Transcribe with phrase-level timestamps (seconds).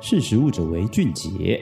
[0.00, 1.60] 识食物者为俊杰。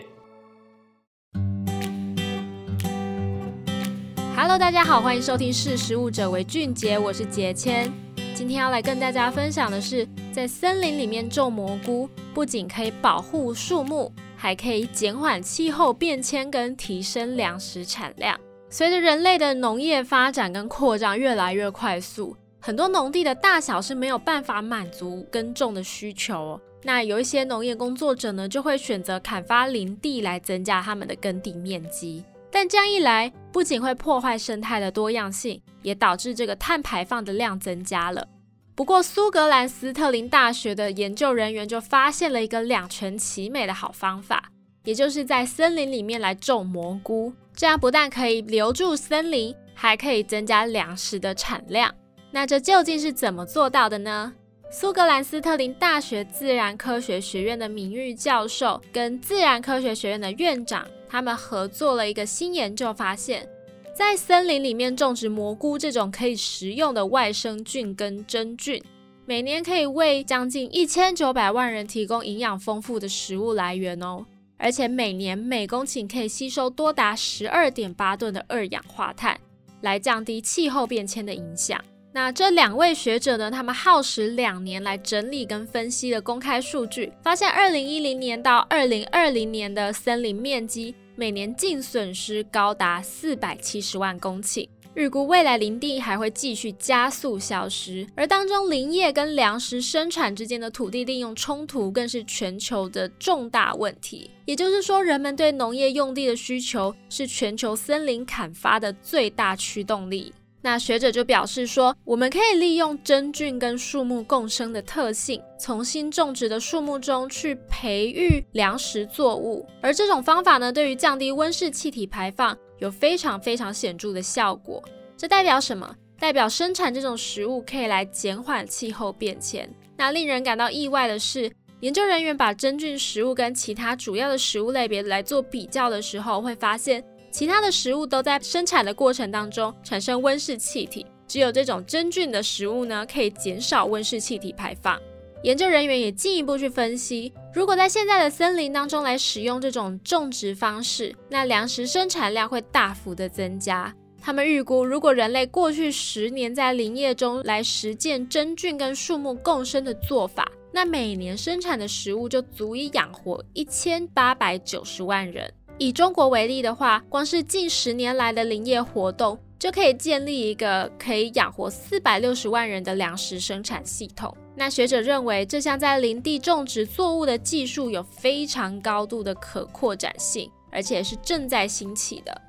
[4.36, 7.91] Hello，大家好，欢迎收听《识食物者为俊杰》，我是杰谦。
[8.34, 18.39] 今天要来跟大家分享的是，在森林里面种蘑菇，不仅可以保护树木，还可以减缓气候变迁跟提升粮食产量。
[18.68, 26.61] 随着人类的农业发展跟扩张越来越快速，很多农地的大小是没有办法满足耕种的需求哦。
[26.87, 32.24] 那有一些农业工作者呢，就会选择砍伐林地来增加他们的耕地面积。
[32.48, 38.29] 但这样一来，不仅会破坏生态的多样性，也导致这个碳排放的量增加了。
[38.77, 44.48] 不过，苏格兰斯特林大学的研究人员就发现了一个两全其美的好方法，
[44.84, 47.32] 也就是在森林里面来种蘑菇。
[47.52, 51.93] 这样不但可以留住森林，还可以增加粮食的产量。
[52.30, 54.34] 那这究竟是怎么做到的呢？
[54.69, 63.49] 苏格兰斯特林大学自然科学学院的名誉教授跟自然科学学院的院长，他们合作了一个新研究，发现，
[63.95, 68.83] 在森林里面种植蘑菇这种可以食用的外生菌跟真菌，
[69.25, 74.27] 每年可以为将近一千九百万人提供营养丰富的食物来源哦，
[74.59, 79.39] 而且每年每公顷可以吸收多达十二点八吨的二氧化碳，
[79.81, 81.81] 来降低气候变迁的影响。
[82.17, 104.31] 那这两位学者呢，他们耗时两年来整理跟分析的公开数据，发现二零一零年到二零二零年的森林面积每年净损失高达四百七十万公顷，预估未来林地还会继续加速消失，而当中林业跟粮食生产之间的土地利用冲突更是全球的重大问题。
[104.47, 110.33] 也就是说，人们对农业用地的需求是全球森林砍伐的最大驱动力。
[110.67, 124.82] 那学者就表示说，我们可以利用真菌跟树木共生的特性，从新种植的树木中去培育粮食作物，而这种方法呢，对于降低温室气体排放有非常非常显著的效果。
[125.16, 125.94] 这代表什么？
[126.19, 129.72] 代表生产这种食物可以来减缓气候变迁。
[129.97, 137.05] 那令人感到意外的是，研究人员把真菌食物跟其他主要的食物类别来做比较的时候，会发现。
[137.37, 144.99] 其他的食物都在生产的过程当中产生温室气体，只有这种真菌的食物呢，可以减少温室气体排放。
[145.43, 153.95] 研究人员也进一步去分析，如果在现在的森林当中来使用这种种植方式，那粮食生产量会大幅的增加。
[154.19, 165.53] 他们预估，如果人类过去十年在林业中来实践真菌跟树木共生的做法，那每年生产的食物就足以养活一千八百九十万人。
[165.78, 174.34] 以中国为例的话，光是近十年来的林业活动，就可以建立一个可以养活四百六十万人的粮食生产系统。
[174.54, 182.41] 那学者认为，这项在林地种植作物的技术有非常高度的可扩展性，而且是正在兴起的。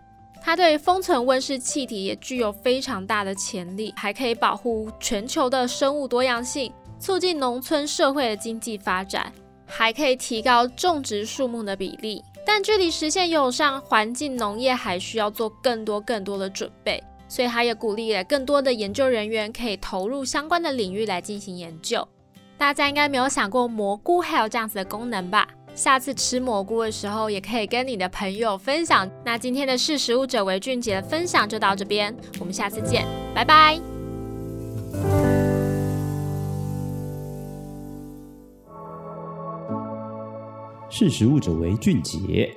[0.41, 9.29] 它对封存温室气体也具有非常大的潜力，还可以保护全球的生物多样性，促进农村社会的经济发展，
[9.65, 12.23] 还可以提高种植树木的比例。
[12.47, 22.07] 但距离实现有上环境农业还需要做更多更多的准备，所以他也鼓励了更多的研究人员可以投入相关的领域来进行研究。
[22.57, 25.46] 大家应该没有想过蘑菇还有这样子的功能吧？
[25.75, 29.07] 下次吃蘑菇的时候也可以跟你的朋友分享。
[29.25, 33.06] 那今天的识食物者为俊杰的分享就到这边，我们下次见，
[33.36, 33.87] 拜拜。
[40.90, 42.56] 识时务者为俊杰。